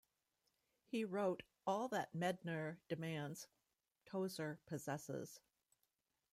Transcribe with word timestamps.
He 0.87 1.05
wrote 1.05 1.43
All 1.67 1.87
that 1.89 2.11
Medtner 2.13 2.79
demands, 2.87 3.47
Tozer 4.07 4.59
possesses. 4.65 5.41